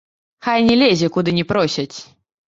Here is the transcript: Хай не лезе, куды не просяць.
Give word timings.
Хай 0.47 0.63
не 0.69 0.77
лезе, 0.83 1.11
куды 1.19 1.37
не 1.41 1.45
просяць. 1.53 1.97